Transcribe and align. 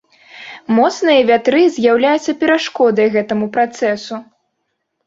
Моцныя 0.77 1.21
вятры 1.29 1.61
з'яўляюцца 1.75 2.31
перашкодай 2.41 3.07
гэтаму 3.19 3.45
працэсу. 3.59 4.15